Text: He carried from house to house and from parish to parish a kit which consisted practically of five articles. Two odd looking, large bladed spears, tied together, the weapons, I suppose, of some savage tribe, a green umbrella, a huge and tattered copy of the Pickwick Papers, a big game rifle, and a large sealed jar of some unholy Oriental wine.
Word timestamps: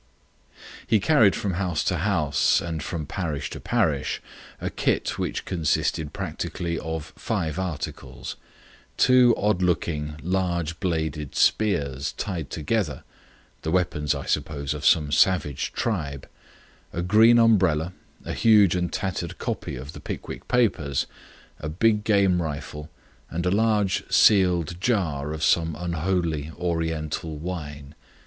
He 0.87 0.99
carried 0.99 1.35
from 1.35 1.53
house 1.53 1.83
to 1.83 1.97
house 1.97 2.59
and 2.59 2.81
from 2.81 3.05
parish 3.05 3.51
to 3.51 3.59
parish 3.59 4.19
a 4.59 4.71
kit 4.71 5.19
which 5.19 5.45
consisted 5.45 6.11
practically 6.11 6.79
of 6.79 7.13
five 7.15 7.59
articles. 7.59 8.35
Two 8.97 9.35
odd 9.37 9.61
looking, 9.61 10.15
large 10.23 10.79
bladed 10.79 11.35
spears, 11.35 12.13
tied 12.13 12.49
together, 12.49 13.03
the 13.61 13.69
weapons, 13.69 14.15
I 14.15 14.25
suppose, 14.25 14.73
of 14.73 14.87
some 14.87 15.11
savage 15.11 15.71
tribe, 15.71 16.27
a 16.91 17.03
green 17.03 17.37
umbrella, 17.37 17.93
a 18.25 18.33
huge 18.33 18.73
and 18.75 18.91
tattered 18.91 19.37
copy 19.37 19.75
of 19.75 19.93
the 19.93 19.99
Pickwick 19.99 20.47
Papers, 20.47 21.05
a 21.59 21.69
big 21.69 22.03
game 22.03 22.41
rifle, 22.41 22.89
and 23.29 23.45
a 23.45 23.51
large 23.51 24.03
sealed 24.11 24.81
jar 24.81 25.31
of 25.31 25.43
some 25.43 25.75
unholy 25.77 26.51
Oriental 26.57 27.37
wine. 27.37 27.93